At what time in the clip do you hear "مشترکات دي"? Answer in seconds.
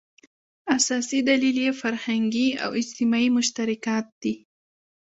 3.37-4.33